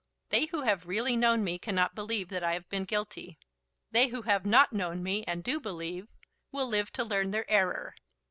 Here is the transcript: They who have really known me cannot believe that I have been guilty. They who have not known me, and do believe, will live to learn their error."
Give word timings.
They 0.29 0.45
who 0.45 0.61
have 0.61 0.87
really 0.87 1.15
known 1.15 1.43
me 1.43 1.59
cannot 1.59 1.93
believe 1.93 2.29
that 2.29 2.41
I 2.43 2.53
have 2.53 2.67
been 2.69 2.85
guilty. 2.85 3.37
They 3.91 4.07
who 4.07 4.23
have 4.23 4.47
not 4.47 4.73
known 4.73 5.03
me, 5.03 5.23
and 5.27 5.43
do 5.43 5.59
believe, 5.59 6.07
will 6.51 6.65
live 6.67 6.91
to 6.93 7.03
learn 7.03 7.29
their 7.29 7.47
error." 7.47 7.93